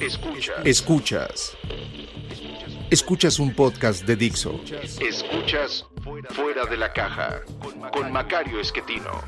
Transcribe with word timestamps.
Escuchas. 0.00 0.56
Escuchas. 0.64 1.56
Escuchas 2.90 3.38
un 3.38 3.54
podcast 3.54 4.04
de 4.04 4.14
Dixo. 4.16 4.60
Escuchas 5.00 5.86
Fuera 6.30 6.66
de 6.66 6.76
la 6.76 6.92
Caja 6.92 7.40
con 7.92 8.12
Macario 8.12 8.60
Esquetino. 8.60 9.22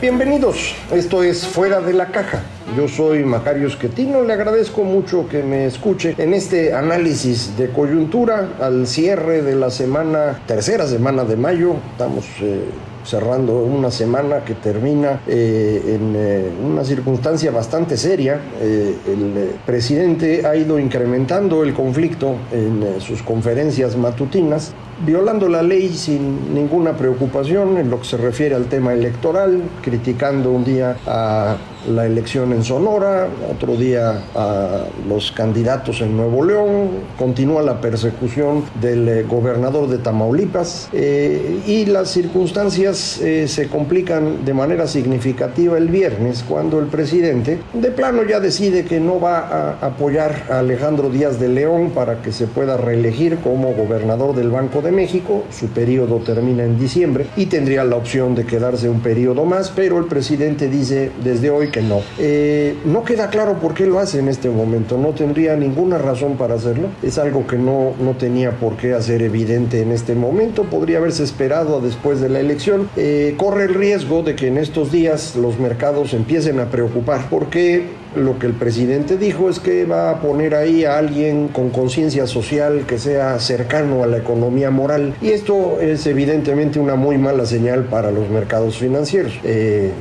Bienvenidos, 0.00 0.74
esto 0.90 1.22
es 1.22 1.46
Fuera 1.46 1.80
de 1.80 1.94
la 1.94 2.08
Caja. 2.08 2.42
Yo 2.76 2.88
soy 2.88 3.22
Macario 3.22 3.68
Esquetino, 3.68 4.22
le 4.22 4.32
agradezco 4.32 4.82
mucho 4.82 5.28
que 5.28 5.42
me 5.42 5.66
escuche 5.66 6.14
en 6.16 6.32
este 6.32 6.72
análisis 6.72 7.54
de 7.58 7.68
coyuntura 7.68 8.54
al 8.60 8.86
cierre 8.86 9.42
de 9.42 9.54
la 9.54 9.70
semana, 9.70 10.40
tercera 10.46 10.86
semana 10.86 11.24
de 11.24 11.36
mayo. 11.36 11.74
Estamos 11.92 12.24
eh, 12.40 12.62
cerrando 13.04 13.58
una 13.58 13.90
semana 13.90 14.44
que 14.44 14.54
termina 14.54 15.20
eh, 15.26 15.96
en 15.96 16.14
eh, 16.16 16.50
una 16.64 16.84
circunstancia 16.84 17.50
bastante 17.50 17.96
seria. 17.96 18.40
Eh, 18.60 18.94
el 19.06 19.50
presidente 19.66 20.46
ha 20.46 20.56
ido 20.56 20.78
incrementando 20.78 21.62
el 21.62 21.74
conflicto 21.74 22.36
en 22.52 23.00
sus 23.00 23.22
conferencias 23.22 23.96
matutinas, 23.96 24.72
violando 25.04 25.48
la 25.48 25.62
ley 25.62 25.88
sin 25.90 26.54
ninguna 26.54 26.96
preocupación 26.96 27.76
en 27.78 27.90
lo 27.90 28.00
que 28.00 28.06
se 28.06 28.16
refiere 28.16 28.54
al 28.54 28.66
tema 28.66 28.92
electoral, 28.92 29.62
criticando 29.82 30.50
un 30.50 30.64
día 30.64 30.96
a 31.06 31.56
la 31.88 32.06
elección 32.06 32.52
en 32.52 32.62
Sonora, 32.62 33.28
otro 33.50 33.76
día 33.76 34.22
a 34.34 34.84
los 35.08 35.32
candidatos 35.32 36.00
en 36.00 36.16
Nuevo 36.16 36.44
León, 36.44 36.90
continúa 37.18 37.62
la 37.62 37.80
persecución 37.80 38.64
del 38.80 39.08
eh, 39.08 39.22
gobernador 39.24 39.88
de 39.88 39.98
Tamaulipas 39.98 40.88
eh, 40.92 41.60
y 41.66 41.86
las 41.86 42.10
circunstancias 42.10 43.20
eh, 43.20 43.48
se 43.48 43.68
complican 43.68 44.44
de 44.44 44.54
manera 44.54 44.86
significativa 44.86 45.76
el 45.76 45.88
viernes 45.88 46.44
cuando 46.48 46.78
el 46.78 46.86
presidente 46.86 47.58
de 47.72 47.90
plano 47.90 48.22
ya 48.22 48.38
decide 48.38 48.84
que 48.84 49.00
no 49.00 49.20
va 49.20 49.38
a 49.38 49.86
apoyar 49.86 50.44
a 50.50 50.60
Alejandro 50.60 51.10
Díaz 51.10 51.40
de 51.40 51.48
León 51.48 51.90
para 51.90 52.22
que 52.22 52.32
se 52.32 52.46
pueda 52.46 52.76
reelegir 52.76 53.38
como 53.38 53.72
gobernador 53.74 54.34
del 54.36 54.50
Banco 54.50 54.82
de 54.82 54.91
México, 54.94 55.44
su 55.50 55.68
periodo 55.68 56.18
termina 56.18 56.64
en 56.64 56.78
diciembre 56.78 57.26
y 57.36 57.46
tendría 57.46 57.84
la 57.84 57.96
opción 57.96 58.34
de 58.34 58.44
quedarse 58.44 58.88
un 58.88 59.00
periodo 59.00 59.44
más, 59.44 59.72
pero 59.74 59.98
el 59.98 60.04
presidente 60.04 60.68
dice 60.68 61.10
desde 61.22 61.50
hoy 61.50 61.70
que 61.70 61.82
no. 61.82 62.00
Eh, 62.18 62.76
no 62.84 63.04
queda 63.04 63.30
claro 63.30 63.58
por 63.60 63.74
qué 63.74 63.86
lo 63.86 63.98
hace 63.98 64.18
en 64.18 64.28
este 64.28 64.48
momento, 64.48 64.98
no 64.98 65.10
tendría 65.10 65.56
ninguna 65.56 65.98
razón 65.98 66.36
para 66.36 66.54
hacerlo, 66.54 66.88
es 67.02 67.18
algo 67.18 67.46
que 67.46 67.56
no, 67.56 67.94
no 68.00 68.12
tenía 68.12 68.52
por 68.52 68.76
qué 68.76 68.94
hacer 68.94 69.22
evidente 69.22 69.82
en 69.82 69.92
este 69.92 70.14
momento, 70.14 70.64
podría 70.64 70.98
haberse 70.98 71.24
esperado 71.24 71.80
después 71.80 72.20
de 72.20 72.28
la 72.28 72.40
elección, 72.40 72.88
eh, 72.96 73.34
corre 73.36 73.64
el 73.64 73.74
riesgo 73.74 74.22
de 74.22 74.36
que 74.36 74.48
en 74.48 74.58
estos 74.58 74.92
días 74.92 75.36
los 75.36 75.58
mercados 75.58 76.14
empiecen 76.14 76.60
a 76.60 76.66
preocupar 76.66 77.28
porque 77.30 78.01
lo 78.16 78.38
que 78.38 78.46
el 78.46 78.52
presidente 78.52 79.16
dijo 79.16 79.48
es 79.48 79.58
que 79.58 79.84
va 79.84 80.10
a 80.10 80.20
poner 80.20 80.54
ahí 80.54 80.84
a 80.84 80.98
alguien 80.98 81.48
con 81.48 81.70
conciencia 81.70 82.26
social 82.26 82.84
que 82.86 82.98
sea 82.98 83.38
cercano 83.38 84.02
a 84.02 84.06
la 84.06 84.18
economía 84.18 84.70
moral 84.70 85.14
y 85.20 85.30
esto 85.30 85.80
es 85.80 86.06
evidentemente 86.06 86.78
una 86.78 86.94
muy 86.94 87.18
mala 87.18 87.46
señal 87.46 87.84
para 87.84 88.10
los 88.10 88.28
mercados 88.28 88.78
financieros. 88.78 89.32
Eh, 89.44 89.92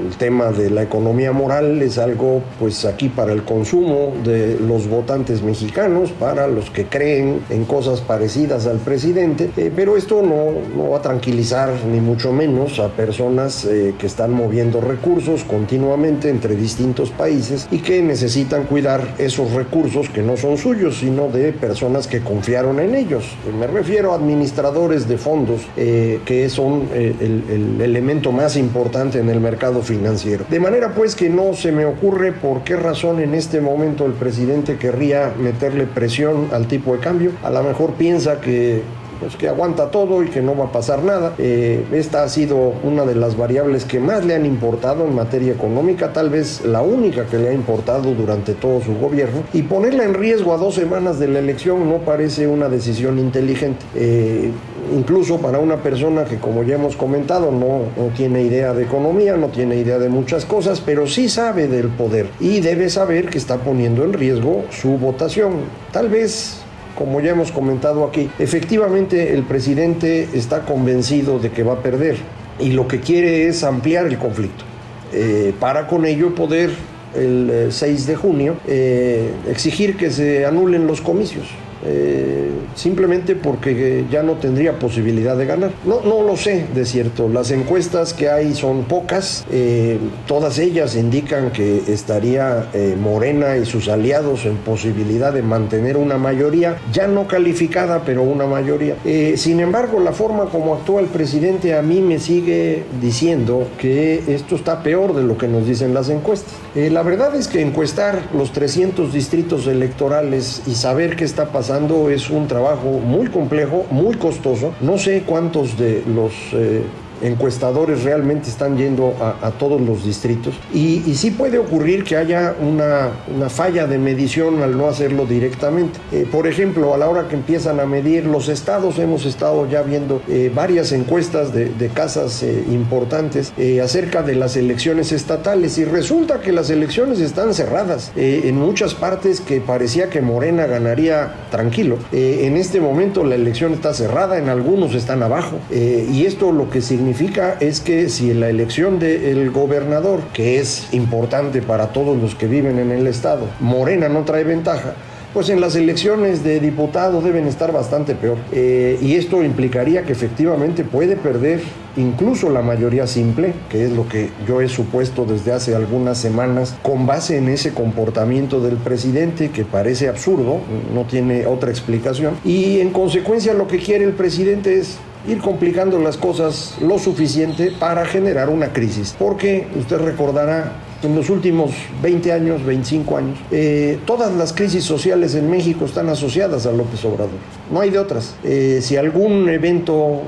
el 0.00 0.16
tema 0.16 0.50
de 0.50 0.70
la 0.70 0.82
economía 0.82 1.32
moral 1.32 1.80
es 1.82 1.98
algo 1.98 2.42
pues 2.58 2.84
aquí 2.84 3.08
para 3.08 3.32
el 3.32 3.44
consumo 3.44 4.12
de 4.24 4.58
los 4.58 4.88
votantes 4.88 5.42
mexicanos, 5.42 6.10
para 6.10 6.46
los 6.46 6.70
que 6.70 6.86
creen 6.86 7.40
en 7.50 7.64
cosas 7.64 8.00
parecidas 8.00 8.66
al 8.66 8.78
presidente, 8.78 9.50
eh, 9.56 9.72
pero 9.74 9.96
esto 9.96 10.22
no, 10.22 10.52
no, 10.76 10.90
va 10.90 10.98
a 10.98 11.02
tranquilizar 11.02 11.72
ni 11.90 12.00
mucho 12.00 12.32
menos 12.32 12.78
a 12.78 12.88
personas 12.88 13.64
eh, 13.64 13.94
que 13.98 14.06
están 14.06 14.32
moviendo 14.32 14.80
recursos 14.80 15.44
continuamente 15.44 16.28
entre 16.28 16.56
distintos 16.56 17.10
países 17.10 17.68
y 17.70 17.78
que 17.78 18.02
necesitan 18.02 18.64
cuidar 18.64 19.14
esos 19.18 19.52
recursos 19.52 20.08
que 20.08 20.22
no 20.22 20.36
son 20.36 20.58
suyos, 20.58 20.98
sino 20.98 21.28
de 21.28 21.52
personas 21.52 22.06
que 22.06 22.20
confiaron 22.20 22.80
en 22.80 22.94
ellos. 22.94 23.24
Me 23.58 23.66
refiero 23.66 24.12
a 24.12 24.16
administradores 24.16 25.08
de 25.08 25.18
fondos 25.18 25.62
eh, 25.76 26.20
que 26.24 26.48
son 26.48 26.88
el, 26.94 27.44
el 27.50 27.80
elemento 27.80 28.32
más 28.32 28.56
importante 28.56 29.18
en 29.18 29.28
el 29.28 29.40
mercado 29.40 29.81
financiero. 29.82 30.44
De 30.48 30.60
manera 30.60 30.94
pues 30.94 31.14
que 31.14 31.28
no 31.28 31.54
se 31.54 31.72
me 31.72 31.84
ocurre 31.84 32.32
por 32.32 32.62
qué 32.62 32.76
razón 32.76 33.20
en 33.20 33.34
este 33.34 33.60
momento 33.60 34.06
el 34.06 34.12
presidente 34.12 34.76
querría 34.76 35.32
meterle 35.38 35.86
presión 35.86 36.48
al 36.52 36.66
tipo 36.66 36.94
de 36.94 37.00
cambio. 37.00 37.32
A 37.42 37.50
lo 37.50 37.62
mejor 37.62 37.92
piensa 37.94 38.40
que 38.40 38.82
pues 39.22 39.36
que 39.36 39.48
aguanta 39.48 39.92
todo 39.92 40.24
y 40.24 40.28
que 40.28 40.42
no 40.42 40.56
va 40.56 40.64
a 40.64 40.72
pasar 40.72 41.04
nada. 41.04 41.34
Eh, 41.38 41.84
esta 41.92 42.24
ha 42.24 42.28
sido 42.28 42.74
una 42.82 43.04
de 43.04 43.14
las 43.14 43.36
variables 43.36 43.84
que 43.84 44.00
más 44.00 44.24
le 44.24 44.34
han 44.34 44.44
importado 44.44 45.04
en 45.04 45.14
materia 45.14 45.52
económica, 45.52 46.12
tal 46.12 46.28
vez 46.28 46.64
la 46.64 46.82
única 46.82 47.26
que 47.26 47.38
le 47.38 47.50
ha 47.50 47.52
importado 47.52 48.14
durante 48.14 48.54
todo 48.54 48.80
su 48.80 48.96
gobierno. 48.96 49.44
Y 49.52 49.62
ponerla 49.62 50.02
en 50.02 50.14
riesgo 50.14 50.52
a 50.52 50.56
dos 50.56 50.74
semanas 50.74 51.20
de 51.20 51.28
la 51.28 51.38
elección 51.38 51.88
no 51.88 51.98
parece 51.98 52.48
una 52.48 52.68
decisión 52.68 53.20
inteligente. 53.20 53.86
Eh, 53.94 54.50
incluso 54.94 55.38
para 55.38 55.58
una 55.58 55.76
persona 55.82 56.24
que, 56.24 56.38
como 56.38 56.62
ya 56.62 56.74
hemos 56.74 56.96
comentado, 56.96 57.50
no, 57.50 57.86
no, 57.96 58.08
tiene 58.16 58.42
idea 58.42 58.72
de 58.72 58.84
economía, 58.84 59.36
no 59.36 59.48
tiene 59.48 59.76
idea 59.76 59.98
de 59.98 60.08
muchas 60.08 60.44
cosas, 60.44 60.80
pero 60.80 61.06
sí 61.06 61.28
sabe 61.28 61.68
del 61.68 61.88
poder 61.88 62.28
y 62.40 62.60
debe 62.60 62.90
saber 62.90 63.28
que 63.28 63.38
está 63.38 63.58
poniendo 63.58 64.04
en 64.04 64.12
riesgo 64.12 64.64
su 64.70 64.98
votación. 64.98 65.54
Tal 65.92 66.08
vez 66.08 66.58
como 66.96 67.20
ya 67.20 67.30
hemos 67.30 67.50
comentado 67.52 68.04
aquí, 68.04 68.30
efectivamente 68.38 69.34
el 69.34 69.44
presidente 69.44 70.28
está 70.34 70.64
convencido 70.64 71.38
de 71.38 71.50
que 71.50 71.62
va 71.62 71.74
a 71.74 71.82
perder 71.82 72.16
y 72.58 72.72
lo 72.72 72.86
que 72.86 73.00
quiere 73.00 73.48
es 73.48 73.64
ampliar 73.64 74.06
el 74.06 74.18
conflicto 74.18 74.64
eh, 75.12 75.54
para 75.58 75.86
con 75.86 76.04
ello 76.04 76.34
poder 76.34 76.70
el 77.14 77.68
6 77.70 78.06
de 78.06 78.16
junio 78.16 78.56
eh, 78.66 79.30
exigir 79.48 79.96
que 79.96 80.10
se 80.10 80.46
anulen 80.46 80.86
los 80.86 81.00
comicios. 81.00 81.46
Eh, 81.84 82.50
simplemente 82.74 83.34
porque 83.34 84.04
ya 84.10 84.22
no 84.22 84.34
tendría 84.34 84.78
posibilidad 84.78 85.36
de 85.36 85.46
ganar. 85.46 85.72
No, 85.84 86.00
no 86.02 86.22
lo 86.22 86.36
sé, 86.36 86.66
de 86.74 86.84
cierto. 86.84 87.28
Las 87.28 87.50
encuestas 87.50 88.14
que 88.14 88.28
hay 88.28 88.54
son 88.54 88.84
pocas. 88.84 89.44
Eh, 89.50 89.98
todas 90.26 90.58
ellas 90.58 90.96
indican 90.96 91.50
que 91.50 91.82
estaría 91.88 92.68
eh, 92.72 92.96
Morena 93.00 93.56
y 93.56 93.66
sus 93.66 93.88
aliados 93.88 94.44
en 94.44 94.56
posibilidad 94.58 95.32
de 95.32 95.42
mantener 95.42 95.96
una 95.96 96.18
mayoría, 96.18 96.76
ya 96.92 97.08
no 97.08 97.26
calificada, 97.26 98.02
pero 98.04 98.22
una 98.22 98.46
mayoría. 98.46 98.96
sin 99.36 99.60
embargo, 99.60 100.00
la 100.00 100.12
forma 100.12 100.46
como 100.46 100.74
actúa 100.74 101.00
el 101.00 101.06
presidente 101.06 101.74
a 101.74 101.82
mí 101.82 102.00
me 102.00 102.18
sigue 102.18 102.84
diciendo 103.00 103.68
que 103.78 104.22
esto 104.28 104.56
está 104.56 104.82
peor 104.82 105.14
de 105.14 105.22
lo 105.22 105.36
que 105.36 105.48
nos 105.48 105.66
dicen 105.66 105.94
las 105.94 106.08
encuestas. 106.08 106.54
la 106.74 107.02
verdad 107.02 107.34
es 107.34 107.48
que 107.48 107.60
encuestar 107.60 108.20
los 108.34 108.52
300 108.52 109.12
distritos 109.12 109.66
electorales 109.66 110.62
y 110.66 110.74
saber 110.74 111.16
qué 111.16 111.24
está 111.24 111.46
pasando 111.46 111.71
es 112.10 112.28
un 112.30 112.48
trabajo 112.48 113.00
muy 113.00 113.28
complejo, 113.28 113.86
muy 113.90 114.16
costoso. 114.16 114.74
No 114.80 114.98
sé 114.98 115.22
cuántos 115.22 115.78
de 115.78 116.02
los 116.06 116.32
eh, 116.52 116.82
encuestadores 117.22 118.04
realmente 118.04 118.48
están 118.48 118.76
yendo 118.76 119.14
a, 119.20 119.50
todos 119.52 119.80
los 119.80 120.04
distritos 120.04 120.54
y, 120.72 121.02
y, 121.06 121.14
sí 121.14 121.30
puede 121.30 121.58
ocurrir 121.58 122.04
que 122.04 122.16
haya 122.16 122.54
una, 122.60 123.10
una, 123.34 123.48
falla 123.48 123.86
de 123.86 123.98
medición 123.98 124.62
al 124.62 124.76
no 124.76 124.88
hacerlo 124.88 125.26
directamente. 125.26 126.00
Eh, 126.10 126.26
por 126.30 126.46
ejemplo, 126.46 126.94
a 126.94 126.98
la 126.98 127.08
hora 127.08 127.28
que 127.28 127.36
empiezan 127.36 127.80
a 127.80 127.86
medir 127.86 128.24
los 128.24 128.48
estados, 128.48 128.98
hemos 128.98 129.26
estado 129.26 129.68
ya 129.68 129.82
viendo 129.82 130.22
eh, 130.28 130.50
varias 130.54 130.92
encuestas 130.92 131.52
de, 131.52 131.66
de 131.66 131.88
casas 131.88 132.42
eh, 132.42 132.64
importantes 132.70 133.52
eh, 133.56 133.80
acerca 133.80 134.22
de 134.22 134.34
las 134.34 134.56
elecciones 134.56 135.12
estatales 135.12 135.78
y 135.78 135.84
resulta 135.84 136.40
que 136.40 136.52
las 136.52 136.70
elecciones 136.70 137.20
están 137.20 137.54
cerradas 137.54 138.12
eh, 138.16 138.42
en 138.44 138.56
muchas 138.56 138.94
partes 138.94 139.40
que 139.40 139.60
parecía 139.60 140.10
que 140.10 140.20
Morena 140.20 140.66
ganaría 140.66 141.34
tranquilo. 141.50 141.98
Eh, 142.12 142.40
en 142.42 142.56
este 142.56 142.80
momento 142.80 143.24
la 143.24 143.34
elección 143.34 143.72
está 143.72 143.94
cerrada, 143.94 144.38
en 144.38 144.48
algunos 144.48 144.94
están 144.94 145.22
abajo 145.22 145.58
y 145.70 146.24
esto 146.26 146.52
lo 146.52 146.70
que 146.70 146.80
significa 146.80 147.11
significa 147.12 147.58
es 147.60 147.80
que 147.80 148.08
si 148.08 148.32
la 148.32 148.48
elección 148.48 148.98
del 148.98 149.50
gobernador, 149.50 150.22
que 150.32 150.58
es 150.58 150.88
importante 150.92 151.60
para 151.60 151.88
todos 151.88 152.16
los 152.16 152.34
que 152.34 152.46
viven 152.46 152.78
en 152.78 152.90
el 152.90 153.06
estado, 153.06 153.48
Morena 153.60 154.08
no 154.08 154.24
trae 154.24 154.44
ventaja, 154.44 154.94
pues 155.32 155.48
en 155.48 155.60
las 155.60 155.76
elecciones 155.76 156.44
de 156.44 156.60
diputados 156.60 157.24
deben 157.24 157.46
estar 157.46 157.72
bastante 157.72 158.14
peor. 158.14 158.36
Eh, 158.52 158.98
y 159.00 159.14
esto 159.14 159.42
implicaría 159.42 160.02
que 160.02 160.12
efectivamente 160.12 160.84
puede 160.84 161.16
perder 161.16 161.62
incluso 161.96 162.50
la 162.50 162.62
mayoría 162.62 163.06
simple, 163.06 163.54
que 163.70 163.84
es 163.84 163.92
lo 163.92 164.08
que 164.08 164.30
yo 164.46 164.60
he 164.60 164.68
supuesto 164.68 165.24
desde 165.24 165.52
hace 165.52 165.74
algunas 165.74 166.18
semanas, 166.18 166.74
con 166.82 167.06
base 167.06 167.38
en 167.38 167.48
ese 167.48 167.72
comportamiento 167.72 168.60
del 168.60 168.76
presidente 168.76 169.50
que 169.50 169.64
parece 169.64 170.08
absurdo, 170.08 170.60
no 170.94 171.04
tiene 171.04 171.46
otra 171.46 171.70
explicación. 171.70 172.34
Y 172.44 172.80
en 172.80 172.90
consecuencia 172.90 173.54
lo 173.54 173.66
que 173.68 173.78
quiere 173.78 174.04
el 174.04 174.12
presidente 174.12 174.78
es 174.78 174.98
ir 175.26 175.38
complicando 175.38 175.98
las 175.98 176.16
cosas 176.16 176.76
lo 176.80 176.98
suficiente 176.98 177.72
para 177.78 178.04
generar 178.04 178.48
una 178.48 178.72
crisis. 178.72 179.14
Porque 179.18 179.68
usted 179.78 179.98
recordará 179.98 180.72
en 181.02 181.16
los 181.16 181.30
últimos 181.30 181.72
20 182.02 182.32
años, 182.32 182.64
25 182.64 183.16
años, 183.16 183.38
eh, 183.50 183.98
todas 184.06 184.32
las 184.34 184.52
crisis 184.52 184.84
sociales 184.84 185.34
en 185.34 185.50
México 185.50 185.84
están 185.84 186.08
asociadas 186.08 186.66
a 186.66 186.72
López 186.72 187.04
Obrador. 187.04 187.30
No 187.70 187.80
hay 187.80 187.90
de 187.90 187.98
otras. 187.98 188.34
Eh, 188.44 188.80
si 188.82 188.96
algún 188.96 189.48
evento 189.48 190.22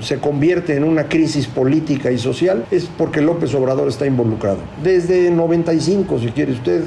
se 0.00 0.18
convierte 0.18 0.76
en 0.76 0.84
una 0.84 1.08
crisis 1.08 1.46
política 1.46 2.10
y 2.10 2.18
social, 2.18 2.66
es 2.70 2.88
porque 2.98 3.20
López 3.20 3.54
Obrador 3.54 3.88
está 3.88 4.06
involucrado. 4.06 4.58
Desde 4.82 5.30
95, 5.30 6.18
si 6.18 6.28
quiere 6.28 6.52
usted, 6.52 6.82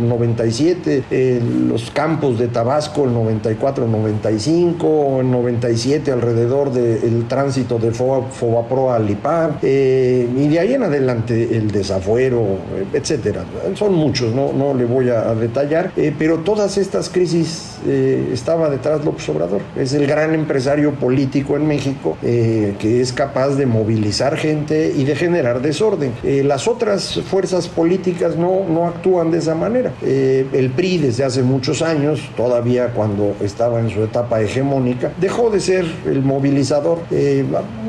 97, 0.00 1.04
eh, 1.10 1.40
los 1.68 1.90
campos 1.90 2.38
de 2.38 2.48
Tabasco, 2.48 3.04
el 3.04 3.10
94-95, 3.10 5.20
el 5.20 5.30
97 5.30 6.12
alrededor 6.12 6.72
del 6.72 7.26
tránsito 7.28 7.78
de 7.78 7.92
Fobapro 7.92 8.92
a 8.92 8.98
Lipar, 8.98 9.58
y 9.62 10.48
de 10.48 10.58
ahí 10.58 10.74
en 10.74 10.82
adelante 10.82 11.56
el 11.56 11.70
desafuero, 11.78 12.58
etcétera. 12.92 13.44
Son 13.74 13.94
muchos, 13.94 14.34
no, 14.34 14.52
no 14.52 14.74
le 14.74 14.84
voy 14.84 15.08
a, 15.08 15.34
detallar, 15.34 15.92
eh, 15.96 16.14
pero 16.18 16.38
todas 16.38 16.78
estas 16.78 17.08
crisis 17.08 17.77
eh, 17.86 18.30
estaba 18.32 18.70
detrás 18.70 19.04
López 19.04 19.28
Obrador. 19.28 19.60
Es 19.76 19.92
el 19.92 20.06
gran 20.06 20.34
empresario 20.34 20.92
político 20.92 21.56
en 21.56 21.66
México 21.66 22.16
eh, 22.22 22.74
que 22.78 23.00
es 23.00 23.12
capaz 23.12 23.50
de 23.50 23.66
movilizar 23.66 24.36
gente 24.36 24.92
y 24.94 25.04
de 25.04 25.16
generar 25.16 25.60
desorden. 25.60 26.12
las 26.22 26.68
otras 26.68 27.20
fuerzas 27.28 27.68
políticas 27.68 28.36
no, 28.36 28.64
no 28.68 28.86
actúan 28.86 29.30
de 29.30 29.38
esa 29.38 29.54
manera. 29.54 29.92
el 30.02 30.70
PRI 30.74 30.98
desde 30.98 31.24
hace 31.24 31.42
muchos 31.42 31.82
años, 31.82 32.20
todavía 32.36 32.88
cuando 32.94 33.34
estaba 33.42 33.80
en 33.80 33.90
su 33.90 34.02
etapa 34.02 34.40
hegemónica, 34.40 35.12
dejó 35.20 35.50
de 35.50 35.60
ser 35.60 35.84
el 36.06 36.22
movilizador. 36.22 36.98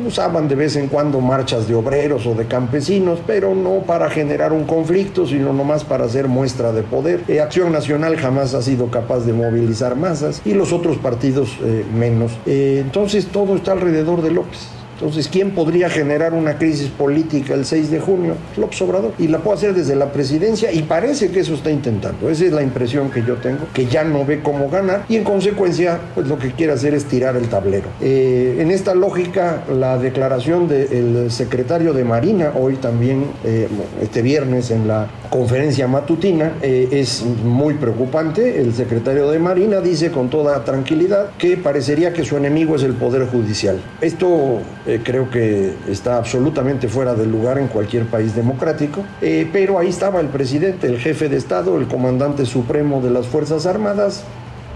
usaban 0.06 0.47
de 0.47 0.56
vez 0.56 0.75
en 0.75 0.88
cuando 0.88 1.19
marchas 1.21 1.68
de 1.68 1.75
obreros 1.75 2.25
o 2.25 2.33
de 2.33 2.45
campesinos, 2.45 3.19
pero 3.25 3.56
no 3.56 3.80
para 3.86 4.09
generar 4.09 4.53
un 4.53 4.65
conflicto, 4.65 5.25
sino 5.27 5.53
nomás 5.53 5.83
para 5.83 6.06
hacer 6.06 6.27
muestra 6.27 6.71
de 6.71 6.83
poder. 6.83 7.21
Eh, 7.27 7.39
Acción 7.39 7.71
Nacional 7.71 8.18
jamás 8.18 8.53
ha 8.53 8.62
sido 8.62 8.89
capaz 8.89 9.21
de 9.21 9.33
movilizar 9.33 9.78
masas 9.95 10.41
y 10.45 10.53
los 10.53 10.73
otros 10.73 10.97
partidos 10.97 11.57
eh, 11.61 11.85
menos. 11.93 12.31
Eh, 12.45 12.79
entonces 12.83 13.27
todo 13.27 13.55
está 13.55 13.71
alrededor 13.71 14.21
de 14.21 14.31
López. 14.31 14.78
Entonces, 15.00 15.30
¿quién 15.30 15.51
podría 15.51 15.90
generar 15.90 16.34
una 16.34 16.57
crisis 16.57 16.90
política 16.90 17.54
el 17.54 17.63
6 17.63 17.90
de 17.90 18.01
junio? 18.01 18.36
López 18.57 18.81
Obrador. 18.81 19.13
Y 19.18 19.30
la 19.30 19.40
puede 19.40 19.57
hacer 19.57 19.74
desde 19.74 19.96
la 19.96 20.12
presidencia 20.12 20.74
y 20.74 20.81
parece 20.81 21.31
que 21.31 21.40
eso 21.40 21.54
está 21.54 21.72
intentando. 21.72 22.30
Esa 22.30 22.46
es 22.46 22.51
la 22.51 22.63
impresión 22.63 23.10
que 23.10 23.24
yo 23.24 23.36
tengo, 23.36 23.60
que 23.74 23.86
ya 23.86 24.04
no 24.04 24.25
ve 24.25 24.42
cómo 24.42 24.69
ganar 24.69 25.06
y 25.07 25.16
en 25.16 25.24
consecuencia, 25.24 26.00
pues 26.13 26.28
lo 26.28 26.38
que 26.38 26.51
quiere 26.51 26.74
hacer 26.74 26.94
es 26.94 27.06
tirar 27.06 27.38
el 27.38 27.48
tablero. 27.48 27.88
Eh, 28.01 28.57
en 28.60 28.72
esta 28.72 28.94
lógica, 28.94 29.63
la 29.74 29.98
declaración 29.98 30.68
del 30.68 31.31
secretario 31.31 31.94
de 31.94 32.04
Marina, 32.04 32.51
hoy 32.60 32.75
también, 32.75 33.25
eh, 33.46 33.69
este 34.01 34.22
viernes 34.22 34.69
en 34.69 34.86
la 34.86 35.07
conferencia 35.30 35.88
matutina, 35.88 36.54
eh, 36.62 36.90
es 36.92 37.24
muy 37.24 37.75
preocupante. 37.75 38.60
El 38.60 38.74
secretario 38.74 39.30
de 39.31 39.40
Marina 39.40 39.80
dice 39.80 40.12
con 40.12 40.30
toda 40.30 40.63
tranquilidad 40.66 41.30
que 41.38 41.56
parecería 41.56 42.12
que 42.12 42.25
su 42.25 42.36
enemigo 42.36 42.75
es 42.75 42.84
el 42.84 42.94
Poder 42.94 43.28
Judicial. 43.28 43.80
Esto 44.01 44.60
eh, 44.89 45.01
creo 45.03 45.30
que 45.30 45.75
está 45.88 46.18
absolutamente 46.18 46.88
fuera 46.88 47.13
del 47.13 47.31
lugar 47.31 47.59
en 47.59 47.68
cualquier 47.68 48.06
país 48.06 48.36
democrático, 48.36 49.03
eh, 49.21 49.47
pero 49.53 49.77
ahí 49.77 49.88
estaba 49.88 50.19
el 50.19 50.30
presidente, 50.30 50.88
el 50.88 50.97
jefe 50.97 51.30
de 51.30 51.38
Estado, 51.38 51.77
el 51.77 51.88
comandante 51.88 52.44
supremo 52.47 53.00
de 53.00 53.12
las 53.12 53.27
Fuerzas 53.27 53.68
Armadas, 53.68 54.24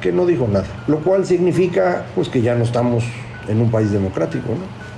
que 0.01 0.11
no 0.11 0.27
dijo 0.27 0.47
nada, 0.47 0.65
lo 0.85 0.99
cual 0.99 1.25
significa 1.25 2.05
pues 2.13 2.29
que 2.29 2.43
ya 2.43 2.53
no 2.53 2.63
estamos 2.63 3.03
en 3.47 3.59
un 3.59 3.71
país 3.71 3.91
democrático. 3.91 4.49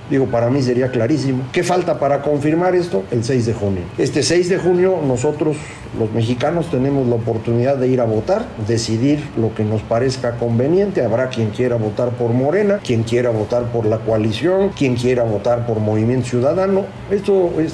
Digo, 0.10 0.26
para 0.26 0.50
mí 0.50 0.62
sería 0.62 0.90
clarísimo. 0.90 1.44
¿Qué 1.54 1.64
falta 1.64 1.98
para 1.98 2.22
confirmar 2.22 2.76
esto? 2.76 3.06
El 3.10 3.24
6 3.24 3.46
de 3.46 3.54
junio. 3.54 3.82
Este 3.98 4.22
6 4.22 4.50
de 4.50 4.58
junio 4.58 5.00
nosotros, 5.02 5.56
los 5.98 6.12
mexicanos, 6.12 6.70
tenemos 6.70 7.08
la 7.08 7.16
oportunidad 7.16 7.78
de 7.78 7.88
ir 7.88 8.02
a 8.02 8.06
votar, 8.06 8.46
decidir 8.68 9.24
lo 9.38 9.54
que 9.54 9.64
nos 9.64 9.82
parezca 9.82 10.38
conveniente. 10.38 11.04
Habrá 11.04 11.30
quien 11.30 11.50
quiera 11.50 11.76
votar 11.76 12.10
por 12.12 12.32
Morena, 12.32 12.80
quien 12.84 13.04
quiera 13.04 13.30
votar 13.30 13.72
por 13.72 13.86
la 13.86 14.00
coalición, 14.00 14.70
quien 14.70 14.96
quiera 14.96 15.24
votar 15.24 15.66
por 15.66 15.80
Movimiento 15.80 16.28
Ciudadano. 16.28 16.86
Esto 17.10 17.52
es 17.60 17.74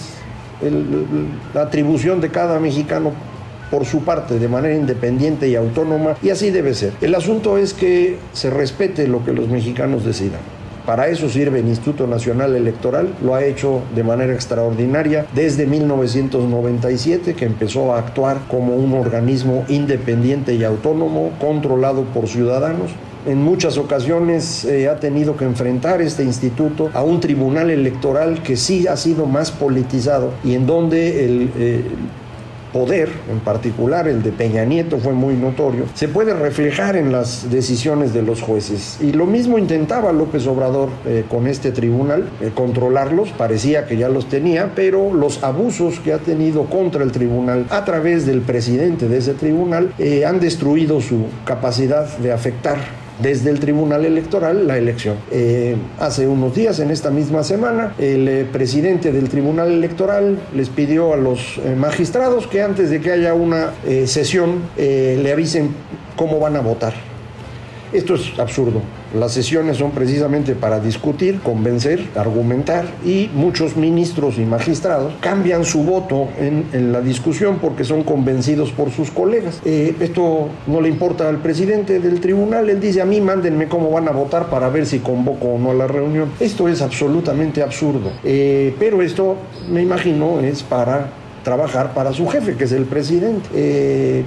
la 1.53 1.61
atribución 1.63 2.21
de 2.21 2.29
cada 2.29 2.59
mexicano 2.59 3.11
por 3.71 3.85
su 3.85 4.03
parte 4.03 4.37
de 4.37 4.47
manera 4.47 4.75
independiente 4.75 5.47
y 5.47 5.55
autónoma 5.55 6.15
y 6.21 6.29
así 6.29 6.51
debe 6.51 6.73
ser. 6.73 6.93
El 7.01 7.15
asunto 7.15 7.57
es 7.57 7.73
que 7.73 8.17
se 8.33 8.49
respete 8.49 9.07
lo 9.07 9.23
que 9.23 9.31
los 9.31 9.47
mexicanos 9.47 10.05
decidan. 10.05 10.41
Para 10.85 11.07
eso 11.07 11.29
sirve 11.29 11.59
el 11.59 11.67
Instituto 11.67 12.07
Nacional 12.07 12.55
Electoral, 12.55 13.09
lo 13.23 13.35
ha 13.35 13.43
hecho 13.43 13.81
de 13.95 14.03
manera 14.03 14.33
extraordinaria 14.33 15.25
desde 15.33 15.67
1997 15.67 17.35
que 17.35 17.45
empezó 17.45 17.93
a 17.93 17.99
actuar 17.99 18.39
como 18.49 18.75
un 18.75 18.93
organismo 18.93 19.63
independiente 19.67 20.55
y 20.55 20.63
autónomo 20.63 21.31
controlado 21.39 22.03
por 22.05 22.27
ciudadanos. 22.27 22.91
En 23.27 23.43
muchas 23.43 23.77
ocasiones 23.77 24.65
eh, 24.65 24.89
ha 24.89 24.99
tenido 24.99 25.37
que 25.37 25.45
enfrentar 25.45 26.01
este 26.01 26.23
instituto 26.23 26.89
a 26.93 27.03
un 27.03 27.19
tribunal 27.19 27.69
electoral 27.69 28.41
que 28.41 28.57
sí 28.57 28.87
ha 28.87 28.97
sido 28.97 29.27
más 29.27 29.51
politizado 29.51 30.31
y 30.43 30.55
en 30.55 30.65
donde 30.65 31.25
el, 31.25 31.51
eh, 31.55 31.83
poder, 32.71 33.09
en 33.29 33.39
particular 33.39 34.07
el 34.07 34.23
de 34.23 34.31
Peña 34.31 34.65
Nieto 34.65 34.97
fue 34.97 35.13
muy 35.13 35.35
notorio, 35.35 35.85
se 35.93 36.07
puede 36.07 36.33
reflejar 36.33 36.95
en 36.95 37.11
las 37.11 37.49
decisiones 37.51 38.13
de 38.13 38.21
los 38.21 38.41
jueces. 38.41 38.97
Y 39.01 39.11
lo 39.11 39.25
mismo 39.25 39.57
intentaba 39.57 40.11
López 40.11 40.47
Obrador 40.47 40.89
eh, 41.05 41.25
con 41.29 41.47
este 41.47 41.71
tribunal, 41.71 42.29
eh, 42.41 42.51
controlarlos, 42.53 43.29
parecía 43.29 43.85
que 43.85 43.97
ya 43.97 44.09
los 44.09 44.27
tenía, 44.29 44.71
pero 44.75 45.13
los 45.13 45.43
abusos 45.43 45.99
que 45.99 46.13
ha 46.13 46.19
tenido 46.19 46.65
contra 46.65 47.03
el 47.03 47.11
tribunal 47.11 47.65
a 47.69 47.85
través 47.85 48.25
del 48.25 48.41
presidente 48.41 49.07
de 49.07 49.17
ese 49.17 49.33
tribunal 49.33 49.93
eh, 49.97 50.25
han 50.25 50.39
destruido 50.39 51.01
su 51.01 51.25
capacidad 51.45 52.17
de 52.17 52.31
afectar 52.31 53.00
desde 53.21 53.49
el 53.49 53.59
Tribunal 53.59 54.05
Electoral 54.05 54.67
la 54.67 54.77
elección. 54.77 55.15
Eh, 55.31 55.75
hace 55.99 56.27
unos 56.27 56.55
días, 56.55 56.79
en 56.79 56.91
esta 56.91 57.09
misma 57.11 57.43
semana, 57.43 57.93
el 57.97 58.27
eh, 58.27 58.45
presidente 58.51 59.11
del 59.11 59.29
Tribunal 59.29 59.71
Electoral 59.71 60.39
les 60.55 60.69
pidió 60.69 61.13
a 61.13 61.17
los 61.17 61.57
eh, 61.57 61.75
magistrados 61.77 62.47
que 62.47 62.61
antes 62.61 62.89
de 62.89 63.01
que 63.01 63.11
haya 63.11 63.33
una 63.33 63.71
sesión 64.05 64.61
le 64.77 65.31
avisen 65.31 65.69
cómo 66.15 66.39
van 66.39 66.55
a 66.55 66.61
votar. 66.61 66.93
Esto 67.93 68.15
es 68.15 68.37
absurdo. 68.39 68.81
Las 69.13 69.33
sesiones 69.33 69.77
son 69.77 69.91
precisamente 69.91 70.55
para 70.55 70.79
discutir, 70.79 71.41
convencer, 71.41 72.07
argumentar 72.15 72.85
y 73.05 73.29
muchos 73.33 73.75
ministros 73.75 74.37
y 74.37 74.45
magistrados 74.45 75.13
cambian 75.19 75.65
su 75.65 75.83
voto 75.83 76.29
en, 76.39 76.91
la 76.91 77.01
discusión 77.01 77.59
porque 77.61 77.83
son 77.83 78.03
convencidos 78.03 78.71
por 78.71 78.91
sus 78.91 79.11
colegas. 79.11 79.61
Eh, 79.65 79.95
esto 79.99 80.47
no 80.67 80.81
le 80.81 80.89
importa 80.89 81.27
al 81.27 81.37
presidente 81.37 81.99
del 81.99 82.19
tribunal, 82.21 82.69
él 82.69 82.79
dice 82.79 83.01
a 83.01 83.05
mí 83.05 83.19
mándenme 83.21 83.67
cómo 83.67 83.91
van 83.91 84.07
a 84.07 84.11
votar 84.11 84.49
para 84.49 84.69
ver 84.69 84.85
si 84.85 84.99
convoco 84.99 85.47
o 85.47 85.59
no 85.59 85.71
a 85.71 85.73
la 85.73 85.87
reunión. 85.87 86.31
Esto 86.39 86.67
es 86.67 86.81
absolutamente 86.81 87.61
absurdo, 87.61 88.11
eh, 88.23 88.75
pero 88.79 89.01
esto 89.01 89.35
me 89.69 89.81
imagino 89.81 90.39
es 90.39 90.63
para 90.63 91.09
trabajar 91.43 91.93
para 91.93 92.13
su 92.13 92.27
jefe, 92.27 92.55
que 92.55 92.65
es 92.65 92.71
el 92.71 92.85
presidente. 92.85 93.49
Eh, 93.53 94.23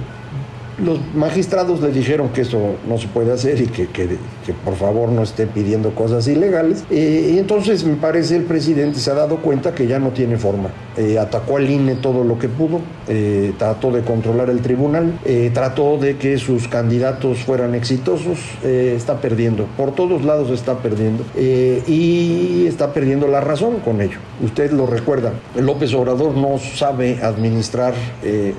los 0.77 0.99
magistrados 1.15 1.81
le 1.81 1.89
dijeron 1.91 2.29
que 2.29 2.41
eso 2.41 2.75
no 2.87 2.97
se 2.97 3.07
puede 3.07 3.31
hacer 3.31 3.61
y 3.61 3.67
que, 3.67 3.87
que, 3.87 4.17
por 4.63 4.75
favor 4.75 5.09
no 5.09 5.23
esté 5.23 5.47
pidiendo 5.47 5.93
cosas 5.95 6.27
ilegales. 6.27 6.83
Eh, 6.89 7.31
y 7.35 7.39
entonces 7.39 7.83
me 7.83 7.95
parece 7.95 8.35
el 8.35 8.43
presidente 8.43 8.99
se 8.99 9.11
ha 9.11 9.13
dado 9.13 9.37
cuenta 9.37 9.73
que 9.73 9.87
ya 9.87 9.99
no 9.99 10.09
tiene 10.09 10.37
forma. 10.37 10.69
Eh, 10.97 11.19
atacó 11.19 11.57
al 11.57 11.69
INE 11.69 11.95
todo 11.95 12.23
lo 12.23 12.39
que 12.39 12.47
pudo, 12.47 12.79
eh, 13.07 13.53
trató 13.57 13.91
de 13.91 14.01
controlar 14.01 14.49
el 14.49 14.61
tribunal, 14.61 15.19
trató 15.53 15.97
de 15.97 16.17
que 16.17 16.37
sus 16.37 16.67
candidatos 16.67 17.39
fueran 17.39 17.75
exitosos, 17.75 18.39
está 18.63 19.19
perdiendo, 19.21 19.65
por 19.77 19.93
todos 19.93 20.23
lados 20.23 20.49
está 20.51 20.79
perdiendo 20.79 21.23
y 21.35 22.65
está 22.67 22.93
perdiendo 22.93 23.27
la 23.27 23.41
razón 23.41 23.79
con 23.83 24.01
ello. 24.01 24.17
Usted 24.43 24.71
lo 24.71 24.85
recuerda, 24.85 25.33
López 25.55 25.93
Obrador 25.93 26.35
no 26.35 26.57
sabe 26.57 27.19
administrar 27.21 27.93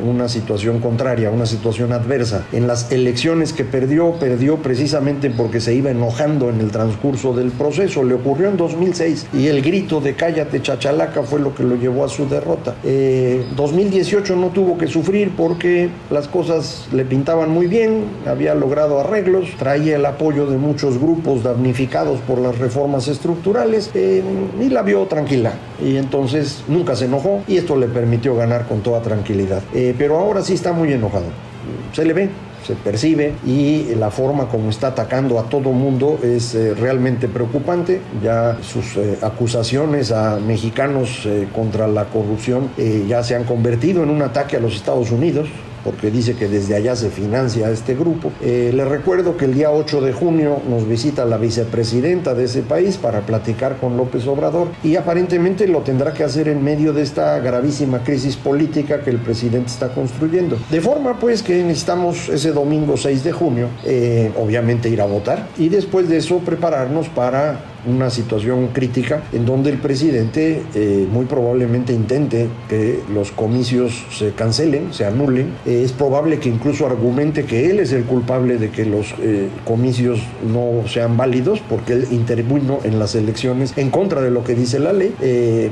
una 0.05 0.29
situación 0.29 0.81
contraria, 0.81 1.31
una 1.31 1.47
situación 1.47 1.93
adversa 1.93 2.45
en 2.53 2.67
las 2.67 2.91
elecciones 2.93 3.53
que 3.53 3.65
perdió, 3.65 4.13
perdió 4.15 4.57
precisamente 4.57 5.31
porque 5.31 5.61
se 5.61 5.75
iba 5.75 5.91
enojando 5.91 6.49
en 6.49 6.61
el 6.61 6.71
transcurso 6.71 7.35
del 7.35 7.51
proceso. 7.51 8.05
Le 8.05 8.15
ocurrió 8.15 8.49
en 8.49 8.57
2006 8.57 9.27
y 9.33 9.47
el 9.47 9.63
grito 9.63 10.01
de 10.01 10.15
cállate 10.15 10.63
chachalaca 10.63 11.23
fue 11.23 11.41
lo 11.41 11.55
que 11.55 11.63
lo 11.63 11.77
llevó 11.77 12.05
a 12.05 12.09
su 12.09 12.26
derrota. 12.27 12.75
2018 12.83 14.37
no 14.37 14.49
tuvo 14.49 14.79
que 14.79 14.87
sufrir 14.87 15.33
porque 15.37 15.89
las 16.11 16.29
cosas 16.29 16.89
le 16.93 17.05
pintaban 17.05 17.51
muy 17.51 17.67
bien, 17.67 18.05
había 18.27 18.55
logrado 18.55 19.01
arreglos, 19.01 19.49
traía 19.59 19.97
el 19.97 20.07
apoyo 20.07 20.47
de 20.47 20.57
muchos 20.57 20.99
grupos 20.99 21.43
damnificados 21.43 22.21
por 22.21 22.39
las 22.39 22.59
reformas 22.59 23.09
estructurales 23.09 23.91
y 23.95 24.69
la 24.69 24.83
vio 24.83 25.07
tranquila. 25.07 25.55
Y 25.85 25.97
entonces 25.97 26.65
nunca 26.69 26.97
se 26.97 27.07
enojó 27.07 27.43
y 27.47 27.57
esto 27.57 27.77
le 27.77 27.87
permitió 27.87 28.35
ganar 28.35 28.67
con 28.67 28.81
toda 28.81 29.01
tranquilidad. 29.03 29.63
pero 29.99 30.19
ahora 30.19 30.43
sí 30.43 30.55
está 30.55 30.73
muy 30.73 30.93
enojado. 30.93 31.46
Se 31.93 32.05
le 32.05 32.13
ve, 32.13 32.31
se 32.67 32.75
percibe 32.75 33.35
y 33.47 33.95
la 33.95 34.11
forma 34.11 34.49
como 34.49 34.71
está 34.71 34.89
atacando 34.89 35.39
a 35.39 35.45
todo 35.45 35.71
mundo 35.73 36.19
es 36.23 36.55
eh, 36.55 36.75
realmente 36.75 37.29
preocupante. 37.29 38.01
Ya 38.23 38.59
sus 38.63 38.97
eh, 38.97 39.19
acusaciones 39.23 40.11
a 40.11 40.39
mexicanos 40.39 41.25
eh, 41.27 41.49
contra 41.55 41.87
la 41.87 42.07
corrupción 42.07 42.71
ya 43.09 43.23
se 43.23 43.35
han 43.35 43.45
convertido 43.45 44.03
en 44.03 44.11
un 44.11 44.23
ataque 44.23 44.57
a 44.57 44.61
los 44.61 44.75
Estados 44.75 45.11
Unidos 45.11 45.49
porque 45.87 46.11
dice 46.11 46.35
que 46.35 46.49
desde 46.49 46.75
allá 46.75 46.97
se 46.97 47.11
financia 47.11 47.71
este 47.71 47.95
grupo. 47.95 48.33
Eh, 48.43 48.73
le 48.75 48.85
recuerdo 48.85 49.37
que 49.37 49.45
el 49.45 49.55
día 49.55 49.71
8 49.71 50.01
de 50.01 50.13
junio 50.13 50.61
nos 50.69 50.87
visita 50.87 51.25
la 51.25 51.39
vicepresidenta 51.39 52.35
de 52.35 52.45
ese 52.45 52.63
país 52.63 52.97
para 52.97 53.21
platicar 53.21 53.77
con 53.77 53.97
López 53.97 54.27
Obrador 54.27 54.69
y 54.83 54.97
aparentemente 54.97 55.69
lo 55.69 55.83
tendrá 55.83 56.13
que 56.13 56.25
hacer 56.25 56.49
en 56.49 56.65
medio 56.65 56.93
de 56.93 57.03
esta 57.03 57.39
gravísima 57.39 58.03
crisis 58.03 58.37
política 58.37 59.01
que 59.03 59.11
el 59.11 59.19
presidente 59.19 59.69
está 59.69 59.91
construyendo. 59.95 60.59
De 60.71 60.81
forma 60.81 61.21
pues 61.21 61.43
que 61.43 61.63
necesitamos 61.63 62.29
ese 62.29 62.51
domingo 62.51 62.97
6 62.97 63.23
de 63.23 63.33
junio, 63.33 63.69
eh, 63.85 64.33
obviamente 64.37 64.89
ir 64.89 65.01
a 65.01 65.07
votar 65.07 65.47
y 65.57 65.69
después 65.69 66.09
de 66.09 66.17
eso 66.17 66.39
prepararnos 66.39 67.09
para 67.09 67.76
una 67.87 68.11
situación 68.11 68.69
crítica 68.69 69.23
en 69.33 69.47
donde 69.47 69.71
el 69.71 69.79
presidente 69.79 70.63
eh, 70.75 71.07
muy 71.11 71.27
probablemente 71.27 71.93
intente 71.93 72.49
que 72.69 73.01
los 73.13 73.31
comicios 73.31 74.05
se 74.11 74.33
cancelen, 74.33 74.93
se 74.93 75.05
anulen. 75.05 75.55
Eh, 75.65 75.83
es 75.85 75.93
probable 75.93 76.39
que 76.39 76.49
incluso 76.49 76.87
argumente 76.87 77.45
que 77.45 77.71
él 77.71 77.81
es 77.81 77.93
el 77.93 78.05
culpable 78.05 78.59
de 78.59 78.71
que 78.71 78.85
los 78.85 79.15
eh, 79.21 79.49
comicios 79.65 80.21
no 80.53 80.89
sean 80.89 81.17
válidos 81.17 81.61
porque 81.69 81.95
él 81.95 82.09
intervino 82.11 82.79
en 82.85 82.99
las 82.99 83.15
elecciones 83.15 83.73
en 83.77 83.91
contra 83.91 84.21
de 84.21 84.31
lo 84.31 84.45
que 84.45 84.55
dice 84.55 84.79
la 84.79 84.93
ley, 84.93 85.15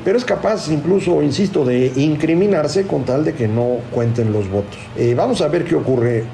pero 0.04 0.16
es 0.16 0.24
capaz 0.24 0.70
incluso, 0.70 1.22
insisto, 1.22 1.64
de 1.64 1.92
incriminarse 1.96 2.86
con 2.86 3.04
tal 3.04 3.24
de 3.24 3.34
que 3.34 3.48
no 3.48 3.76
cuenten 3.90 4.32
los 4.32 4.48
votos. 4.50 4.78
vamos 5.16 5.40
a 5.40 5.48
ver 5.48 5.64
qué 5.64 5.74
ocurre. 5.74 6.24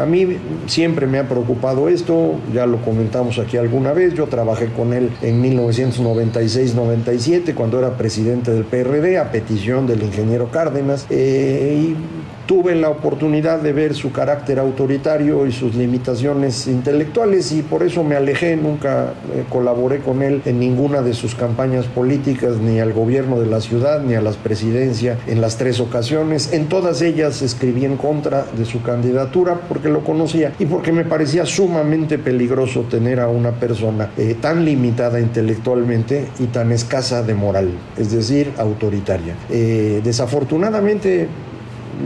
A 0.00 0.06
mí 0.06 0.36
siempre 0.66 1.06
me 1.06 1.18
ha 1.18 1.28
preocupado 1.28 1.88
esto, 1.88 2.34
ya 2.52 2.66
lo 2.66 2.78
comentamos 2.82 3.38
aquí 3.38 3.56
alguna 3.56 3.92
vez, 3.92 4.14
yo 4.14 4.26
trabajé 4.26 4.66
con 4.68 4.92
él 4.92 5.10
en 5.22 5.40
1996-97, 5.42 7.54
cuando 7.54 7.78
era 7.78 7.96
presidente 7.96 8.50
del 8.50 8.64
PRD, 8.64 9.18
a 9.18 9.30
petición 9.30 9.86
del 9.86 10.02
ingeniero 10.02 10.50
Cárdenas. 10.50 11.06
Eh, 11.10 11.78
y 11.80 11.96
tuve 12.46 12.74
la 12.74 12.90
oportunidad 12.90 13.60
de 13.60 13.72
ver 13.72 13.94
su 13.94 14.12
carácter 14.12 14.58
autoritario 14.58 15.46
y 15.46 15.52
sus 15.52 15.74
limitaciones 15.74 16.66
intelectuales 16.66 17.52
y 17.52 17.62
por 17.62 17.82
eso 17.82 18.04
me 18.04 18.16
alejé, 18.16 18.56
nunca 18.56 19.14
eh, 19.34 19.44
colaboré 19.48 19.98
con 19.98 20.22
él 20.22 20.42
en 20.44 20.60
ninguna 20.60 21.02
de 21.02 21.14
sus 21.14 21.34
campañas 21.34 21.86
políticas, 21.86 22.56
ni 22.56 22.80
al 22.80 22.92
gobierno 22.92 23.40
de 23.40 23.46
la 23.46 23.60
ciudad, 23.60 24.02
ni 24.02 24.14
a 24.14 24.20
las 24.20 24.36
presidencias 24.36 25.18
en 25.26 25.40
las 25.40 25.56
tres 25.56 25.80
ocasiones. 25.80 26.52
En 26.52 26.66
todas 26.66 27.02
ellas 27.02 27.42
escribí 27.42 27.84
en 27.84 27.96
contra 27.96 28.44
de 28.56 28.64
su 28.64 28.82
candidatura 28.82 29.60
porque 29.68 29.88
lo 29.88 30.04
conocía 30.04 30.52
y 30.58 30.66
porque 30.66 30.92
me 30.92 31.04
parecía 31.04 31.46
sumamente 31.46 32.18
peligroso 32.18 32.82
tener 32.82 33.20
a 33.20 33.28
una 33.28 33.52
persona 33.52 34.10
eh, 34.16 34.36
tan 34.40 34.64
limitada 34.64 35.20
intelectualmente 35.20 36.28
y 36.38 36.46
tan 36.46 36.72
escasa 36.72 37.22
de 37.22 37.34
moral, 37.34 37.70
es 37.96 38.12
decir, 38.12 38.52
autoritaria. 38.58 39.34
Eh, 39.50 40.00
desafortunadamente 40.04 41.28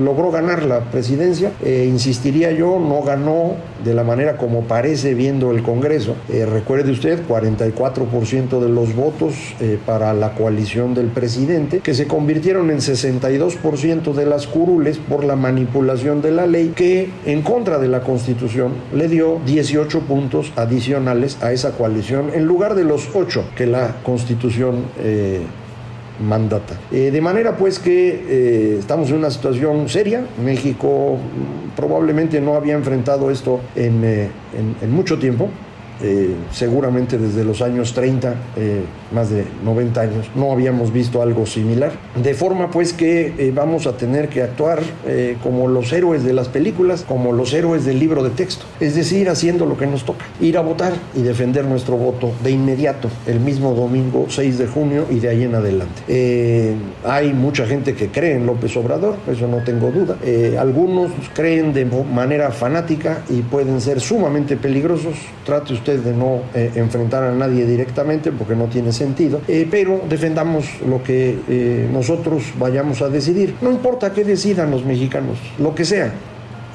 logró 0.02 0.30
ganar 0.30 0.62
la 0.64 0.80
presidencia. 0.80 1.52
Eh, 1.64 1.87
insistiría 1.88 2.50
yo, 2.52 2.78
no 2.78 3.02
ganó 3.02 3.57
de 3.85 3.95
la 3.95 4.04
manera 4.04 4.37
como 4.37 4.62
parece 4.62 5.14
viendo 5.14 5.50
el 5.50 5.62
Congreso. 5.62 6.16
Eh, 6.28 6.47
recuerde 6.47 6.90
usted, 6.90 7.21
44% 7.26 8.61
de 8.61 8.68
los 8.68 8.95
votos 8.95 9.35
eh, 9.61 9.78
para 9.85 10.12
la 10.14 10.35
coalición 10.35 10.95
del 10.95 11.07
presidente, 11.07 11.80
que 11.80 11.95
se 11.95 12.07
convirtieron 12.07 12.71
en 12.71 12.78
62% 12.78 14.12
de 14.12 14.26
las 14.26 14.47
curules 14.47 14.99
por 14.99 15.25
la 15.25 15.37
manipulación 15.37 16.23
de 16.23 16.30
la 16.30 16.47
ley, 16.47 16.73
que 16.75 17.11
en 17.26 17.42
contra 17.42 17.78
de 17.78 17.88
la 17.88 18.00
Constitución 18.00 18.73
le 18.95 19.09
dio 19.09 19.40
18 19.47 20.00
puntos 20.00 20.52
adicionales 20.57 21.38
a 21.40 21.52
esa 21.52 21.73
coalición 21.73 22.30
en 22.35 22.45
lugar 22.45 22.75
de 22.75 22.85
los 22.85 23.09
8 23.14 23.45
que 23.57 23.66
la 23.66 23.97
Constitución 24.02 24.85
mandata. 26.20 26.75
Eh, 26.90 27.10
de 27.10 27.20
manera 27.20 27.56
pues 27.56 27.78
que 27.78 28.08
eh, 28.28 28.76
estamos 28.78 29.10
en 29.10 29.16
una 29.16 29.30
situación 29.30 29.88
seria. 29.88 30.25
México 30.44 31.16
mm, 31.16 31.76
probablemente 31.76 32.40
no 32.40 32.54
había 32.54 32.75
enfrentado 32.75 33.30
esto 33.30 33.60
en, 33.76 34.02
eh, 34.04 34.28
en 34.82 34.90
mucho 34.90 35.18
tiempo. 35.18 35.50
Eh, 36.00 36.35
seguramente 36.52 37.19
desde 37.19 37.45
los 37.45 37.61
años 37.61 37.93
30, 37.93 38.35
eh, 38.57 38.83
más 39.12 39.31
de 39.31 39.45
90 39.64 40.00
años, 40.00 40.31
no 40.37 40.52
habíamos 40.52 40.93
visto 40.93 41.23
algo 41.23 41.45
similar. 41.47 41.93
De 42.23 42.35
forma 42.35 42.71
pues 42.71 42.93
que 42.93 43.35
eh, 43.38 43.52
vamos 43.55 43.87
a 43.87 43.97
tener 43.97 44.28
que 44.28 44.43
actuar 44.43 44.81
como 45.43 45.69
los 45.69 45.93
héroes 45.93 46.25
de 46.25 46.33
las 46.33 46.49
películas, 46.49 47.05
como 47.07 47.33
los 47.33 47.52
héroes 47.52 47.85
del 47.85 47.99
libro 47.99 48.23
de 48.23 48.31
texto, 48.31 48.67
es 48.81 48.95
decir, 48.95 49.28
haciendo 49.28 49.67
lo 49.67 49.76
que 49.76 49.87
nos 49.87 50.05
toca, 50.05 50.25
ir 50.40 50.59
a 50.59 50.61
votar 50.61 50.93
y 51.14 51.23
defender 51.23 51.64
nuestro 51.64 51.97
voto 51.97 52.33
de 52.43 52.50
inmediato, 52.50 53.09
el 53.26 53.40
mismo 53.40 53.75
domingo 53.75 54.26
6 54.28 54.59
de 54.59 54.67
junio 54.67 55.07
y 55.11 55.19
de 55.19 55.28
ahí 55.28 55.45
en 55.45 55.55
adelante. 55.55 56.76
hay 57.05 57.33
mucha 57.33 57.67
gente 57.67 57.95
que 57.95 58.09
cree 58.09 58.37
en 58.37 58.47
López 58.47 58.76
Obrador, 58.76 59.17
eso 59.31 59.49
no 59.49 59.59
tengo 59.64 59.90
duda. 59.90 60.17
algunos 60.61 61.11
creen 61.35 61.73
de 61.73 61.85
manera 61.85 62.50
fanática 62.50 63.23
y 63.31 63.43
pueden 63.43 63.81
ser 63.81 64.00
sumamente 64.00 64.57
peligrosos. 64.57 65.14
Trate 65.45 65.73
usted 65.73 65.88
de 65.97 66.12
no 66.12 66.42
eh, 66.54 66.73
enfrentar 66.75 67.25
a 67.25 67.33
nadie 67.33 67.64
directamente 67.64 68.33
porque 68.33 68.54
no 68.54 68.66
tiene 68.66 68.92
sentido, 68.92 69.40
eh, 69.49 69.66
pero 69.71 70.02
defendamos 70.09 70.66
lo 70.87 71.02
que 71.02 71.38
eh, 71.49 71.88
nosotros 71.92 72.42
vayamos 72.59 73.00
a 73.02 73.09
decidir. 73.09 73.54
No 73.62 73.71
importa 73.71 74.12
qué 74.12 74.25
decidan 74.25 74.71
los 74.71 74.85
mexicanos, 74.85 75.38
lo 75.59 75.75
que 75.75 75.85
sea. 75.85 76.12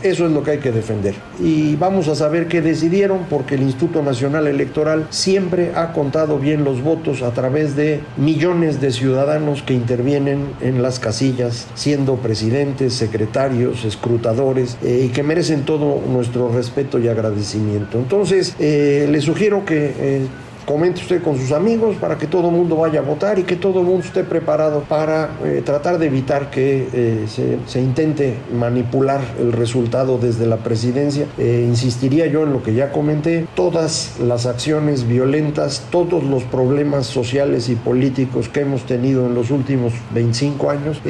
Eso 0.04 0.26
es 0.26 0.32
lo 0.32 0.44
que 0.44 0.52
hay 0.52 0.58
que 0.58 0.72
defender. 0.72 1.16
Y 1.40 1.78
vamos 1.78 2.10
a 2.10 2.16
saber 2.16 2.48
qué 2.48 2.62
decidieron 2.62 3.20
porque 3.30 3.56
el 3.56 3.64
Instituto 3.64 4.04
Nacional 4.04 4.48
Electoral 4.48 5.08
siempre 5.10 5.72
ha 5.76 5.94
contado 5.94 6.40
bien 6.40 6.66
los 6.66 6.82
votos 6.82 7.22
a 7.22 7.32
través 7.32 7.78
de 7.78 8.02
millones 8.18 8.82
de 8.82 8.92
ciudadanos 8.92 9.64
que 9.64 9.74
intervienen 9.74 10.48
en 10.60 10.82
las 10.82 11.00
casillas, 11.00 11.68
siendo 11.76 12.18
presidentes, 12.18 12.94
secretarios, 12.94 13.86
escrutadores 13.86 14.78
y 14.84 15.08
que 15.10 15.24
merecen 15.24 15.64
todo 15.64 16.02
nuestro 16.06 16.50
respeto 16.50 17.00
y 17.00 17.08
agradecimiento. 17.08 17.98
Entonces, 17.98 18.56
eh, 18.60 19.08
les 19.10 19.24
sugiero 19.24 19.64
que 19.66 19.94
eh, 19.98 20.22
comente 20.66 21.02
usted 21.02 21.22
con 21.22 21.38
sus 21.38 21.52
amigos 21.52 21.96
para 21.98 22.18
que 22.18 22.28
todo 22.28 22.50
el 22.50 22.56
mundo 22.56 22.78
vaya 22.78 23.00
a 23.00 23.04
votar 23.04 23.40
y 23.40 23.44
que 23.44 23.56
todo 23.56 23.82
el 23.82 23.86
mundo 23.86 24.06
esté 24.06 24.24
preparado 24.24 24.82
para 24.82 25.30
eh, 25.44 25.62
tratar 25.64 25.98
de 25.98 26.08
evitar 26.08 26.50
que 26.50 26.88
eh, 26.94 27.26
se, 27.68 27.82
intente 27.82 28.38
manipular 28.54 29.22
el 29.40 29.52
resultado 29.52 30.18
desde 30.18 30.46
la 30.46 30.58
presidencia. 30.58 31.26
Eh, 31.38 31.66
insistiría 31.68 32.28
yo 32.28 32.44
en 32.44 32.54
lo 32.54 32.64
que 32.64 32.74
ya 32.74 32.92
comenté, 32.92 33.46
todas 33.56 34.20
las 34.20 34.46
acciones 34.46 35.08
violentas, 35.08 35.88
todos 35.92 36.24
los 36.24 36.44
problemas 36.44 37.06
sociales 37.06 37.70
y 37.70 37.76
políticos 37.76 38.50
que 38.50 38.62
hemos 38.62 38.84
tenido 38.84 39.26
en 39.26 39.36
los 39.36 39.52
últimos 39.52 39.94
25 40.14 40.70
años 40.70 41.02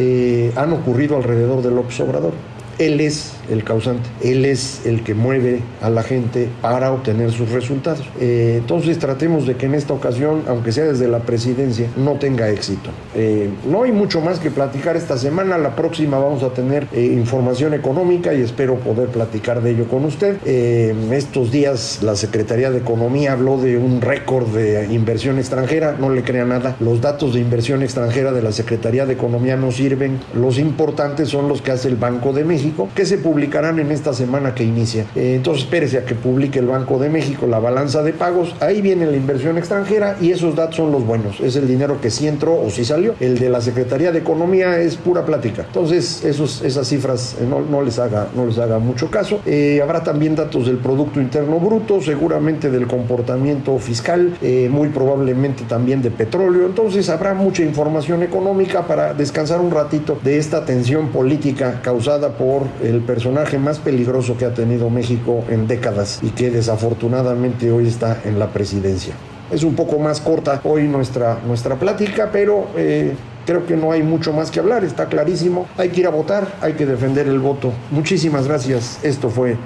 han 0.56 0.74
ocurrido 0.74 1.18
alrededor 1.18 1.62
del 1.62 1.76
López 1.76 2.00
Obrador. 2.00 2.34
Él 2.80 3.00
es 3.02 3.34
el 3.52 3.64
causante, 3.64 4.10
él 4.24 4.46
es 4.46 4.86
el 4.86 5.04
que 5.04 5.14
mueve 5.14 5.60
a 5.82 5.90
la 5.90 6.02
gente 6.02 6.48
para 6.62 6.92
obtener 6.92 7.32
sus 7.32 7.52
resultados. 7.52 8.04
Eh, 8.20 8.56
entonces 8.60 8.98
tratemos 9.00 9.46
de 9.46 9.56
que 9.56 9.66
en 9.66 9.76
esta 9.76 9.94
ocasión, 9.94 10.44
aunque 10.48 10.72
sea 10.72 10.86
desde 10.86 11.08
la 11.08 11.20
presidencia, 11.20 11.88
no 11.98 12.14
tenga 12.14 12.50
éxito. 12.50 12.90
Eh, 13.16 13.50
no 13.70 13.84
hay 13.84 13.92
mucho 13.92 14.22
más 14.22 14.40
que 14.40 14.50
platicar 14.50 14.96
esta 14.96 15.18
semana, 15.18 15.58
la 15.58 15.76
próxima 15.76 16.18
vamos 16.18 16.42
a 16.44 16.50
tener 16.50 16.88
eh, 16.94 17.04
información 17.04 17.74
económica 17.74 18.34
y 18.34 18.42
espero 18.42 18.76
poder 18.76 19.10
platicar 19.10 19.62
de 19.62 19.72
ello 19.72 19.88
con 19.88 20.06
usted. 20.06 20.38
estos 20.46 21.52
días 21.52 22.00
la 22.02 22.16
Secretaría 22.16 22.72
de 22.72 22.80
Economía 22.80 23.34
habló 23.34 23.58
de 23.58 23.78
un 23.78 24.02
récord 24.02 24.48
de 24.48 24.92
inversión 24.94 25.38
extranjera, 25.38 25.96
no 26.00 26.10
le 26.10 26.24
crea 26.24 26.46
nada, 26.46 26.76
los 26.80 27.02
datos 27.02 27.34
de 27.34 27.40
inversión 27.40 27.84
extranjera 27.84 28.32
de 28.32 28.42
la 28.42 28.52
Secretaría 28.52 29.06
de 29.06 29.14
Economía 29.14 29.56
no 29.56 29.72
sirven, 29.72 30.20
los 30.34 30.58
importantes 30.58 31.30
son 31.30 31.48
los 31.48 31.62
que 31.62 31.72
hace 31.72 31.88
el 31.88 31.98
Banco 31.98 32.34
de 32.34 32.44
México 32.44 32.63
Que 32.96 33.06
se 33.06 33.18
publicarán 33.18 33.80
en 33.80 33.92
esta 33.92 34.14
semana 34.14 34.54
que 34.56 34.64
inicia. 34.64 35.06
Eh, 35.16 35.36
entonces 35.36 35.64
espérese 35.64 35.98
a 35.98 36.06
que 36.06 36.16
publique 36.16 36.60
el 36.60 36.68
Banco 36.68 37.00
de 37.00 37.10
México 37.10 37.48
la 37.48 37.60
balanza 37.60 38.04
de 38.04 38.14
pagos, 38.14 38.56
ahí 38.60 38.82
viene 38.82 39.06
la 39.06 39.18
inversión 39.18 39.58
extranjera 39.58 40.18
y 40.22 40.32
esos 40.32 40.56
datos 40.56 40.78
son 40.78 40.92
los 40.92 41.06
buenos, 41.06 41.40
es 41.40 41.56
el 41.56 41.68
dinero 41.68 42.00
que 42.02 42.10
sí 42.10 42.28
entró 42.28 42.60
o 42.60 42.70
sí 42.70 42.86
salió. 42.86 43.16
El 43.20 43.38
de 43.40 43.50
la 43.50 43.62
Secretaría 43.62 44.12
de 44.12 44.20
Economía 44.20 44.80
es 44.80 44.96
pura 44.96 45.26
plática. 45.26 45.64
Entonces 45.68 46.24
esos, 46.24 46.62
esas 46.62 46.88
cifras 46.88 47.36
eh, 47.40 47.46
no, 47.48 47.62
no, 47.62 47.82
les 47.82 48.00
haga, 48.00 48.28
no 48.36 48.46
les 48.46 48.58
haga 48.58 48.80
mucho 48.80 49.10
caso. 49.10 49.42
Eh, 49.46 49.80
habrá 49.82 50.04
también 50.04 50.36
datos 50.36 50.66
del 50.66 50.78
Producto 50.78 51.20
Interno 51.20 51.60
Bruto, 51.60 52.02
seguramente 52.02 52.70
del 52.70 52.88
comportamiento 52.88 53.78
fiscal, 53.80 54.34
muy 54.70 54.90
probablemente 54.90 55.64
también 55.64 56.02
de 56.02 56.12
petróleo. 56.12 56.66
Entonces 56.66 57.10
habrá 57.10 57.34
mucha 57.34 57.64
información 57.64 58.24
económica 58.24 58.86
para 58.88 59.14
descansar 59.14 59.60
un 59.62 59.72
ratito 59.72 60.20
de 60.24 60.38
esta 60.38 60.66
tensión 60.66 61.10
política 61.10 61.82
causada 61.82 62.30
por 62.30 62.53
el 62.84 63.02
personaje 63.02 63.58
más 63.58 63.80
peligroso 63.80 64.38
que 64.38 64.46
ha 64.46 64.54
tenido 64.54 64.90
México 64.90 65.44
en 65.50 65.68
décadas 65.68 66.20
y 66.22 66.30
que 66.30 66.50
desafortunadamente 66.50 67.72
hoy 67.72 67.88
está 67.88 68.22
en 68.26 68.40
la 68.40 68.48
presidencia. 68.48 69.14
Es 69.52 69.64
un 69.64 69.76
poco 69.76 70.00
más 70.00 70.22
corta 70.22 70.62
hoy 70.64 70.88
nuestra, 70.88 71.40
nuestra 71.46 71.76
plática, 71.76 72.30
pero 72.32 72.68
eh, 72.76 73.14
creo 73.46 73.66
que 73.66 73.76
no 73.76 73.92
hay 73.92 74.04
mucho 74.04 74.34
más 74.34 74.50
que 74.50 74.60
hablar, 74.60 74.84
está 74.84 75.06
clarísimo. 75.06 75.68
Hay 75.78 75.90
que 75.90 76.02
ir 76.02 76.08
a 76.08 76.12
votar, 76.12 76.48
hay 76.62 76.74
que 76.74 76.86
defender 76.86 77.28
el 77.28 77.40
voto. 77.40 77.72
Muchísimas 77.92 78.48
gracias. 78.48 79.00
Esto 79.04 79.30
fue 79.30 79.58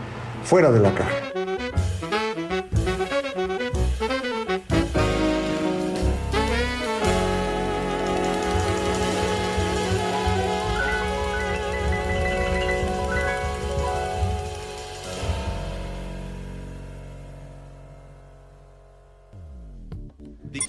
Fuera 0.44 0.72
de 0.72 0.79
la 0.79 0.94
Caja. 0.94 1.26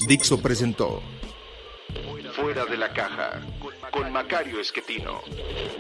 Dixo 0.09 0.41
presentó 0.41 1.03
Fuera 2.35 2.65
de 2.65 2.79
la 2.79 2.95
caja 2.95 3.43
con 3.93 4.11
Macario 4.11 4.59
Esquetino. 4.59 5.21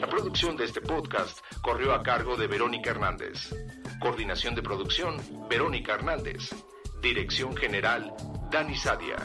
La 0.00 0.06
producción 0.06 0.54
de 0.54 0.66
este 0.66 0.82
podcast 0.82 1.38
corrió 1.62 1.94
a 1.94 2.02
cargo 2.02 2.36
de 2.36 2.46
Verónica 2.46 2.90
Hernández. 2.90 3.54
Coordinación 4.00 4.54
de 4.54 4.62
producción, 4.62 5.16
Verónica 5.48 5.94
Hernández. 5.94 6.50
Dirección 7.00 7.56
General, 7.56 8.12
Dani 8.50 8.76
Sadia. 8.76 9.16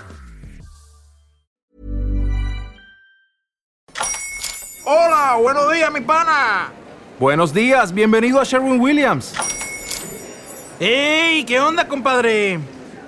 Hola, 4.85 5.37
buenos 5.41 5.73
días, 5.73 5.91
mi 5.91 5.99
pana. 5.99 6.71
Buenos 7.19 7.53
días, 7.53 7.93
bienvenido 7.93 8.39
a 8.39 8.45
Sherwin 8.45 8.79
Williams. 8.79 9.33
¡Ey! 10.79 11.43
¿Qué 11.43 11.59
onda, 11.59 11.87
compadre? 11.89 12.59